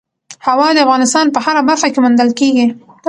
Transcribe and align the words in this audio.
هوا 0.47 0.67
د 0.73 0.77
افغانستان 0.85 1.25
په 1.31 1.39
هره 1.45 1.61
برخه 1.69 1.87
کې 1.93 1.99
موندل 2.03 2.29
کېږي. 2.39 2.67